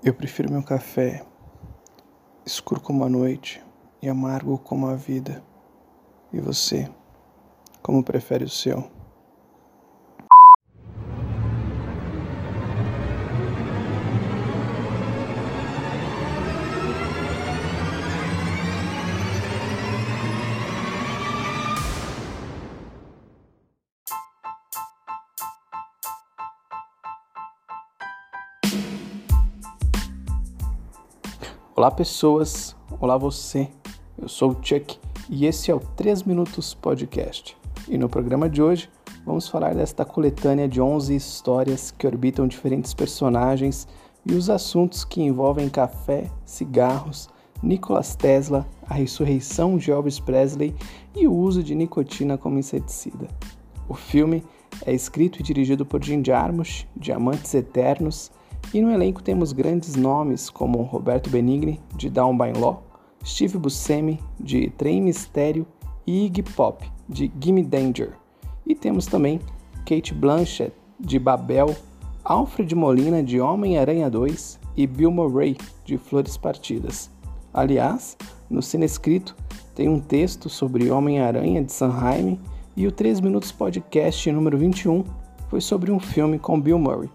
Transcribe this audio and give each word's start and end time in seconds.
Eu 0.00 0.14
prefiro 0.14 0.50
meu 0.50 0.62
café 0.62 1.24
escuro 2.46 2.80
como 2.80 3.04
a 3.04 3.08
noite 3.08 3.60
e 4.00 4.08
amargo 4.08 4.56
como 4.56 4.86
a 4.86 4.94
vida. 4.94 5.42
E 6.32 6.38
você, 6.38 6.88
como 7.82 8.04
prefere 8.04 8.44
o 8.44 8.48
seu? 8.48 8.88
Olá, 31.78 31.92
pessoas. 31.92 32.74
Olá, 32.98 33.16
você. 33.16 33.68
Eu 34.20 34.28
sou 34.28 34.50
o 34.50 34.56
Chuck 34.60 34.98
e 35.30 35.46
esse 35.46 35.70
é 35.70 35.74
o 35.76 35.78
3 35.78 36.24
Minutos 36.24 36.74
Podcast. 36.74 37.56
E 37.86 37.96
no 37.96 38.08
programa 38.08 38.50
de 38.50 38.60
hoje 38.60 38.90
vamos 39.24 39.46
falar 39.46 39.76
desta 39.76 40.04
coletânea 40.04 40.66
de 40.66 40.80
11 40.80 41.14
histórias 41.14 41.92
que 41.92 42.04
orbitam 42.04 42.48
diferentes 42.48 42.92
personagens 42.92 43.86
e 44.26 44.34
os 44.34 44.50
assuntos 44.50 45.04
que 45.04 45.22
envolvem 45.22 45.68
café, 45.68 46.28
cigarros, 46.44 47.28
Nikola 47.62 48.02
Tesla, 48.02 48.66
a 48.84 48.94
ressurreição 48.94 49.76
de 49.76 49.92
Elvis 49.92 50.18
Presley 50.18 50.74
e 51.14 51.28
o 51.28 51.32
uso 51.32 51.62
de 51.62 51.76
nicotina 51.76 52.36
como 52.36 52.58
inseticida. 52.58 53.28
O 53.88 53.94
filme 53.94 54.42
é 54.84 54.92
escrito 54.92 55.38
e 55.38 55.44
dirigido 55.44 55.86
por 55.86 56.02
Jim 56.02 56.24
Jarmusch, 56.26 56.88
Diamantes 56.96 57.54
Eternos, 57.54 58.32
e 58.72 58.80
no 58.80 58.90
elenco 58.90 59.22
temos 59.22 59.52
grandes 59.52 59.96
nomes 59.96 60.50
como 60.50 60.82
Roberto 60.82 61.30
Benigni, 61.30 61.80
de 61.96 62.10
Down 62.10 62.36
by 62.36 62.52
Law, 62.58 62.82
Steve 63.24 63.58
Buscemi, 63.58 64.20
de 64.38 64.70
Trem 64.70 65.02
Mistério 65.02 65.66
e 66.06 66.26
Iggy 66.26 66.42
Pop, 66.42 66.84
de 67.08 67.30
Gimme 67.40 67.62
Danger. 67.62 68.12
E 68.66 68.74
temos 68.74 69.06
também 69.06 69.40
Kate 69.86 70.12
Blanchett, 70.12 70.72
de 71.00 71.18
Babel, 71.18 71.74
Alfred 72.24 72.74
Molina, 72.74 73.22
de 73.22 73.40
Homem-Aranha 73.40 74.10
2 74.10 74.60
e 74.76 74.86
Bill 74.86 75.10
Murray, 75.10 75.56
de 75.84 75.96
Flores 75.96 76.36
Partidas. 76.36 77.10
Aliás, 77.52 78.16
no 78.50 78.62
Cine 78.62 78.84
Escrito 78.84 79.34
tem 79.74 79.88
um 79.88 80.00
texto 80.00 80.48
sobre 80.48 80.90
Homem-Aranha 80.90 81.62
de 81.62 81.72
Sanheim 81.72 82.38
e 82.76 82.86
o 82.86 82.92
3 82.92 83.20
Minutos 83.20 83.50
Podcast 83.50 84.30
número 84.30 84.58
21 84.58 85.04
foi 85.48 85.60
sobre 85.60 85.90
um 85.90 85.98
filme 85.98 86.38
com 86.38 86.60
Bill 86.60 86.78
Murray. 86.78 87.08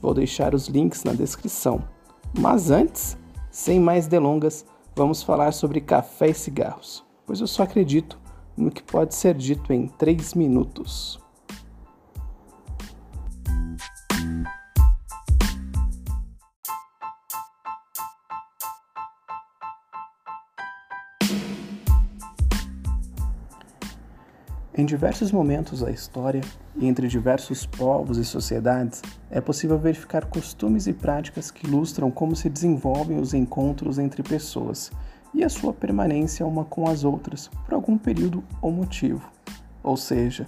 Vou 0.00 0.14
deixar 0.14 0.54
os 0.54 0.66
links 0.66 1.04
na 1.04 1.12
descrição. 1.12 1.82
Mas 2.38 2.70
antes, 2.70 3.16
sem 3.50 3.78
mais 3.78 4.06
delongas, 4.06 4.64
vamos 4.96 5.22
falar 5.22 5.52
sobre 5.52 5.80
café 5.80 6.30
e 6.30 6.34
cigarros, 6.34 7.04
pois 7.26 7.40
eu 7.40 7.46
só 7.46 7.64
acredito 7.64 8.18
no 8.56 8.70
que 8.70 8.82
pode 8.82 9.14
ser 9.14 9.34
dito 9.34 9.72
em 9.72 9.86
3 9.86 10.34
minutos. 10.34 11.19
Em 24.80 24.86
diversos 24.86 25.30
momentos 25.30 25.80
da 25.80 25.90
história 25.90 26.40
e 26.74 26.86
entre 26.88 27.06
diversos 27.06 27.66
povos 27.66 28.16
e 28.16 28.24
sociedades, 28.24 29.02
é 29.30 29.38
possível 29.38 29.78
verificar 29.78 30.24
costumes 30.24 30.86
e 30.86 30.94
práticas 30.94 31.50
que 31.50 31.66
ilustram 31.66 32.10
como 32.10 32.34
se 32.34 32.48
desenvolvem 32.48 33.20
os 33.20 33.34
encontros 33.34 33.98
entre 33.98 34.22
pessoas 34.22 34.90
e 35.34 35.44
a 35.44 35.50
sua 35.50 35.74
permanência 35.74 36.46
uma 36.46 36.64
com 36.64 36.88
as 36.88 37.04
outras 37.04 37.48
por 37.66 37.74
algum 37.74 37.98
período 37.98 38.42
ou 38.62 38.72
motivo. 38.72 39.30
Ou 39.82 39.98
seja, 39.98 40.46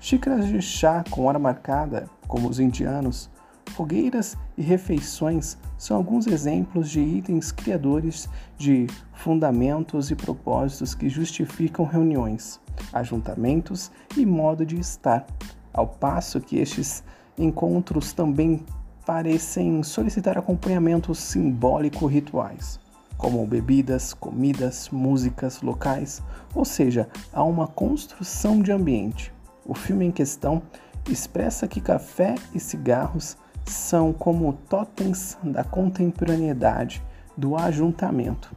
xícaras 0.00 0.48
de 0.48 0.60
chá 0.60 1.04
com 1.08 1.26
hora 1.26 1.38
marcada, 1.38 2.10
como 2.26 2.48
os 2.48 2.58
indianos, 2.58 3.30
fogueiras 3.78 4.36
e 4.56 4.62
refeições 4.62 5.56
são 5.76 5.96
alguns 5.96 6.26
exemplos 6.26 6.90
de 6.90 6.98
itens 6.98 7.52
criadores 7.52 8.28
de 8.56 8.88
fundamentos 9.12 10.10
e 10.10 10.16
propósitos 10.16 10.96
que 10.96 11.08
justificam 11.08 11.84
reuniões 11.84 12.58
ajuntamentos 12.92 13.92
e 14.16 14.26
modo 14.26 14.66
de 14.66 14.80
estar, 14.80 15.24
ao 15.72 15.86
passo 15.86 16.40
que 16.40 16.58
estes 16.58 17.04
encontros 17.38 18.12
também 18.12 18.66
parecem 19.06 19.80
solicitar 19.84 20.36
acompanhamentos 20.36 21.20
simbólico-rituais, 21.20 22.80
como 23.16 23.46
bebidas, 23.46 24.12
comidas, 24.12 24.88
músicas 24.90 25.62
locais, 25.62 26.20
ou 26.52 26.64
seja, 26.64 27.08
há 27.32 27.44
uma 27.44 27.68
construção 27.68 28.60
de 28.60 28.72
ambiente. 28.72 29.32
O 29.64 29.74
filme 29.74 30.04
em 30.04 30.10
questão 30.10 30.62
expressa 31.08 31.68
que 31.68 31.80
café 31.80 32.34
e 32.52 32.58
cigarros 32.58 33.36
são 33.70 34.12
como 34.12 34.52
totens 34.52 35.38
da 35.42 35.64
contemporaneidade, 35.64 37.02
do 37.36 37.56
ajuntamento. 37.56 38.54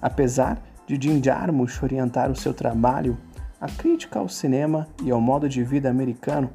Apesar 0.00 0.60
de 0.86 0.98
Jim 1.00 1.22
Jarmusch 1.22 1.82
orientar 1.82 2.30
o 2.30 2.36
seu 2.36 2.52
trabalho 2.52 3.16
a 3.60 3.68
crítica 3.68 4.18
ao 4.18 4.28
cinema 4.28 4.86
e 5.02 5.10
ao 5.10 5.20
modo 5.20 5.48
de 5.48 5.64
vida 5.64 5.88
americano 5.88 6.50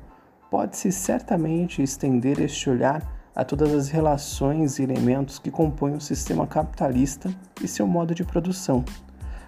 pode-se 0.50 0.92
certamente 0.92 1.82
estender 1.82 2.40
este 2.40 2.70
olhar 2.70 3.02
a 3.36 3.44
todas 3.44 3.74
as 3.74 3.90
relações 3.90 4.78
e 4.78 4.84
elementos 4.84 5.40
que 5.40 5.50
compõem 5.50 5.96
o 5.96 6.02
sistema 6.02 6.46
capitalista 6.46 7.34
e 7.62 7.68
seu 7.68 7.88
modo 7.88 8.14
de 8.14 8.24
produção. 8.24 8.84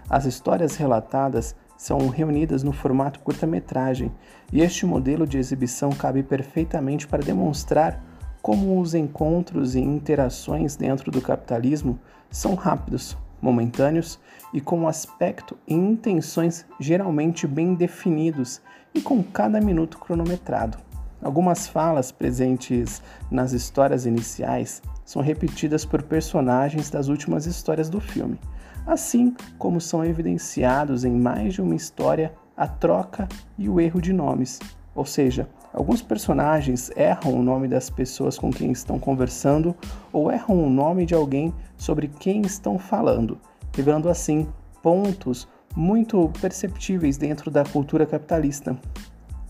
As 0.10 0.26
histórias 0.26 0.76
relatadas 0.76 1.56
são 1.78 2.08
reunidas 2.08 2.64
no 2.64 2.72
formato 2.72 3.20
curta-metragem, 3.20 4.12
e 4.52 4.62
este 4.62 4.86
modelo 4.86 5.28
de 5.28 5.38
exibição 5.38 5.90
cabe 5.92 6.24
perfeitamente 6.24 7.08
para 7.08 7.24
demonstrar 7.24 8.02
como 8.44 8.82
os 8.82 8.94
encontros 8.94 9.74
e 9.74 9.80
interações 9.80 10.76
dentro 10.76 11.10
do 11.10 11.22
capitalismo 11.22 11.98
são 12.30 12.56
rápidos, 12.56 13.18
momentâneos 13.42 14.20
e 14.54 14.60
com 14.60 14.86
aspecto 14.86 15.58
e 15.66 15.74
intenções 15.74 16.66
geralmente 16.78 17.48
bem 17.48 17.74
definidos 17.74 18.62
e 18.94 19.02
com 19.02 19.24
cada 19.24 19.62
minuto 19.62 19.98
cronometrado. 19.98 20.78
Algumas 21.22 21.68
falas 21.68 22.12
presentes 22.12 23.02
nas 23.32 23.54
histórias 23.54 24.06
iniciais 24.06 24.82
são 25.06 25.22
repetidas 25.22 25.86
por 25.86 26.04
personagens 26.04 26.90
das 26.90 27.08
últimas 27.08 27.46
histórias 27.46 27.90
do 27.90 28.02
filme, 28.02 28.38
assim 28.86 29.34
como 29.58 29.80
são 29.80 30.04
evidenciados 30.04 31.06
em 31.06 31.14
mais 31.14 31.54
de 31.54 31.62
uma 31.62 31.76
história 31.76 32.34
a 32.58 32.68
troca 32.68 33.26
e 33.58 33.70
o 33.70 33.80
erro 33.80 34.02
de 34.02 34.12
nomes, 34.12 34.60
ou 34.94 35.06
seja, 35.06 35.48
Alguns 35.74 36.04
personagens 36.04 36.92
erram 36.96 37.34
o 37.34 37.42
nome 37.42 37.68
das 37.68 37.90
pessoas 37.90 38.38
com 38.38 38.52
quem 38.52 38.72
estão 38.72 39.00
conversando 39.00 39.76
ou 40.12 40.32
erram 40.32 40.64
o 40.64 40.70
nome 40.70 41.04
de 41.04 41.16
alguém 41.16 41.52
sobre 41.76 42.08
quem 42.08 42.44
estão 42.44 42.78
falando, 42.78 43.40
revelando 43.76 44.08
assim 44.08 44.48
pontos 44.84 45.48
muito 45.76 46.32
perceptíveis 46.40 47.18
dentro 47.18 47.50
da 47.50 47.64
cultura 47.64 48.06
capitalista, 48.06 48.78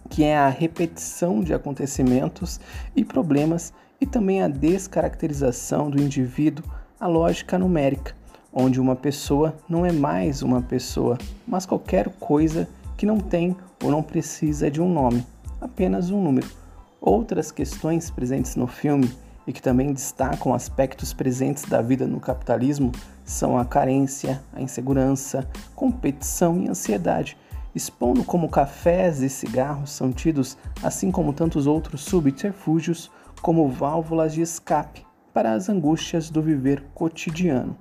que 0.10 0.24
é 0.24 0.38
a 0.38 0.48
repetição 0.48 1.42
de 1.42 1.54
acontecimentos 1.54 2.58
e 2.96 3.04
problemas 3.04 3.74
e 4.00 4.06
também 4.06 4.42
a 4.42 4.48
descaracterização 4.48 5.90
do 5.90 6.02
indivíduo, 6.02 6.64
a 6.98 7.06
lógica 7.06 7.60
numérica, 7.60 8.16
onde 8.54 8.80
uma 8.80 8.96
pessoa 8.96 9.54
não 9.68 9.86
é 9.86 9.92
mais 9.92 10.42
uma 10.42 10.62
pessoa, 10.62 11.18
mas 11.46 11.66
qualquer 11.66 12.08
coisa 12.18 12.66
que 12.96 13.06
não 13.06 13.20
tem 13.20 13.58
ou 13.84 13.92
não 13.92 14.02
precisa 14.02 14.72
de 14.72 14.82
um 14.82 14.88
nome 14.88 15.26
apenas 15.64 16.10
um 16.12 16.22
número. 16.22 16.48
Outras 17.00 17.52
questões 17.52 18.10
presentes 18.10 18.56
no 18.56 18.68
filme 18.68 19.12
e 19.46 19.52
que 19.52 19.62
também 19.62 19.92
destacam 19.92 20.54
aspectos 20.54 21.14
presentes 21.14 21.66
da 21.66 21.82
vida 21.82 22.08
no 22.08 22.20
capitalismo 22.20 22.92
são 23.26 23.58
a 23.58 23.66
carência, 23.66 24.42
a 24.54 24.62
insegurança, 24.62 25.48
competição 25.76 26.62
e 26.62 26.70
ansiedade, 26.70 27.38
expondo 27.76 28.24
como 28.24 28.50
cafés 28.50 29.22
e 29.22 29.30
cigarros 29.30 29.92
são 29.92 30.12
tidos, 30.12 30.58
assim 30.82 31.12
como 31.12 31.34
tantos 31.34 31.68
outros 31.68 32.02
subterfúgios, 32.02 33.12
como 33.42 33.68
válvulas 33.68 34.34
de 34.34 34.42
escape 34.42 35.06
para 35.34 35.54
as 35.54 35.68
angústias 35.68 36.30
do 36.30 36.42
viver 36.42 36.84
cotidiano. 36.94 37.76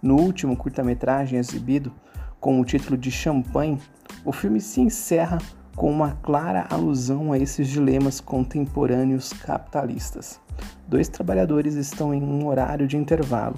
No 0.00 0.16
último 0.16 0.56
curta-metragem 0.56 1.38
exibido, 1.38 1.92
com 2.38 2.60
o 2.60 2.64
título 2.64 2.96
de 2.96 3.10
Champagne, 3.10 3.80
o 4.24 4.32
filme 4.32 4.60
se 4.60 4.80
encerra 4.80 5.38
com 5.76 5.90
uma 5.90 6.12
clara 6.22 6.66
alusão 6.70 7.32
a 7.32 7.38
esses 7.38 7.68
dilemas 7.68 8.20
contemporâneos 8.20 9.32
capitalistas. 9.32 10.40
Dois 10.86 11.08
trabalhadores 11.08 11.74
estão 11.74 12.12
em 12.12 12.22
um 12.22 12.46
horário 12.46 12.86
de 12.86 12.96
intervalo 12.96 13.56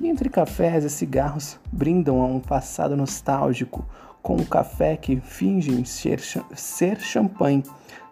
e, 0.00 0.08
entre 0.08 0.28
cafés 0.28 0.84
e 0.84 0.90
cigarros, 0.90 1.58
brindam 1.72 2.20
a 2.22 2.26
um 2.26 2.40
passado 2.40 2.96
nostálgico 2.96 3.84
com 4.22 4.36
um 4.36 4.44
café 4.44 4.96
que 4.96 5.20
fingem 5.20 5.84
ser, 5.84 6.20
ser 6.54 7.00
champanhe, 7.00 7.62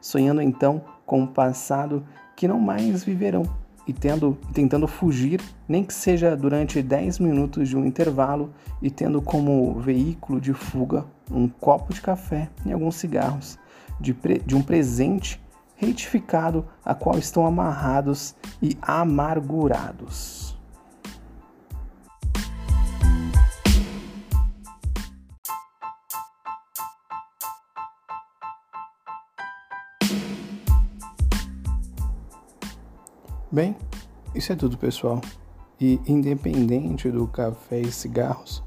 sonhando 0.01 0.41
então 0.41 0.83
com 1.05 1.23
um 1.23 1.27
passado 1.27 2.05
que 2.37 2.49
não 2.49 2.59
mais 2.59 3.05
viverão. 3.05 3.64
E 3.87 3.93
tendo, 3.93 4.39
tentando 4.53 4.87
fugir, 4.87 5.41
nem 5.69 5.85
que 5.85 5.93
seja 5.93 6.37
durante 6.37 6.83
10 6.83 7.19
minutos 7.19 7.69
de 7.69 7.77
um 7.77 7.85
intervalo, 7.85 8.51
e 8.81 8.91
tendo 8.91 9.21
como 9.21 9.75
veículo 9.81 10.41
de 10.41 10.53
fuga 10.53 11.05
um 11.31 11.49
copo 11.49 11.93
de 11.93 12.01
café 12.01 12.49
e 12.67 12.73
alguns 12.73 12.97
cigarros, 12.97 13.59
de, 14.01 14.15
de 14.45 14.55
um 14.55 14.63
presente 14.63 15.41
retificado 15.77 16.67
a 16.85 16.95
qual 16.95 17.19
estão 17.19 17.47
amarrados 17.47 18.35
e 18.63 18.77
amargurados. 18.83 20.44
Bem, 33.55 33.77
isso 34.35 34.53
é 34.53 34.57
tudo, 34.57 34.77
pessoal. 34.77 35.21
E 35.81 36.01
independente 36.09 37.09
do 37.09 37.25
café 37.29 37.81
e 37.81 37.93
cigarros, 37.93 38.65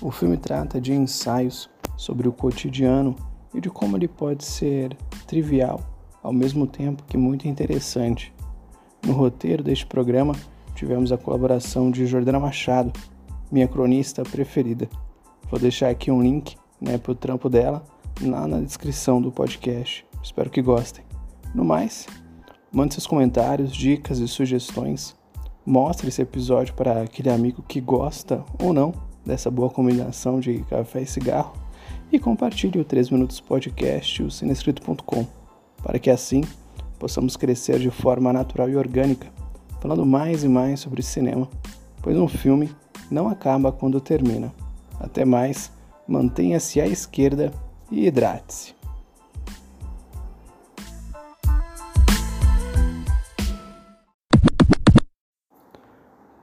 o 0.00 0.12
filme 0.12 0.36
trata 0.36 0.80
de 0.80 0.92
ensaios 0.92 1.68
sobre 1.96 2.28
o 2.28 2.32
cotidiano 2.32 3.16
e 3.52 3.60
de 3.60 3.68
como 3.68 3.96
ele 3.96 4.06
pode 4.06 4.44
ser 4.44 4.96
trivial, 5.26 5.80
ao 6.22 6.32
mesmo 6.32 6.64
tempo 6.64 7.02
que 7.08 7.16
muito 7.16 7.48
interessante. 7.48 8.32
No 9.04 9.14
roteiro 9.14 9.64
deste 9.64 9.84
programa, 9.84 10.36
tivemos 10.76 11.10
a 11.10 11.18
colaboração 11.18 11.90
de 11.90 12.06
Jordana 12.06 12.38
Machado, 12.38 12.92
minha 13.50 13.66
cronista 13.66 14.22
preferida. 14.22 14.88
Vou 15.50 15.58
deixar 15.58 15.88
aqui 15.88 16.08
um 16.08 16.22
link 16.22 16.56
né, 16.80 16.98
para 16.98 17.10
o 17.10 17.16
trampo 17.16 17.48
dela 17.48 17.84
lá 18.22 18.46
na 18.46 18.60
descrição 18.60 19.20
do 19.20 19.32
podcast. 19.32 20.06
Espero 20.22 20.48
que 20.48 20.62
gostem. 20.62 21.04
No 21.52 21.64
mais, 21.64 22.06
Mande 22.72 22.94
seus 22.94 23.06
comentários, 23.06 23.72
dicas 23.72 24.20
e 24.20 24.28
sugestões. 24.28 25.16
Mostre 25.66 26.08
esse 26.08 26.22
episódio 26.22 26.72
para 26.74 27.02
aquele 27.02 27.28
amigo 27.28 27.64
que 27.66 27.80
gosta 27.80 28.44
ou 28.62 28.72
não 28.72 28.94
dessa 29.26 29.50
boa 29.50 29.68
combinação 29.68 30.38
de 30.38 30.60
café 30.70 31.02
e 31.02 31.06
cigarro. 31.06 31.52
E 32.12 32.18
compartilhe 32.18 32.80
o 32.80 32.84
3 32.84 33.10
Minutos 33.10 33.40
Podcast, 33.40 34.22
o 34.22 34.30
sinescrito.com, 34.30 35.26
para 35.82 35.98
que 35.98 36.10
assim 36.10 36.42
possamos 36.98 37.36
crescer 37.36 37.78
de 37.80 37.90
forma 37.90 38.32
natural 38.32 38.68
e 38.68 38.76
orgânica, 38.76 39.28
falando 39.80 40.06
mais 40.06 40.44
e 40.44 40.48
mais 40.48 40.80
sobre 40.80 41.02
cinema, 41.02 41.48
pois 42.00 42.16
um 42.16 42.28
filme 42.28 42.70
não 43.10 43.28
acaba 43.28 43.72
quando 43.72 44.00
termina. 44.00 44.52
Até 44.98 45.24
mais, 45.24 45.72
mantenha-se 46.06 46.80
à 46.80 46.86
esquerda 46.86 47.52
e 47.90 48.06
hidrate-se. 48.06 48.79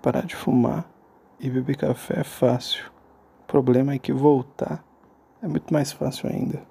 Parar 0.02 0.26
de 0.26 0.36
fumar 0.36 0.90
e 1.40 1.50
beber 1.50 1.78
café 1.78 2.22
é 2.22 2.24
fácil. 2.24 2.86
O 3.42 3.48
problema 3.48 3.94
é 3.94 4.00
que 4.00 4.14
voltar 4.14 4.84
é 5.42 5.48
muito 5.48 5.74
mais 5.74 5.92
fácil 5.92 6.30
ainda. 6.30 6.62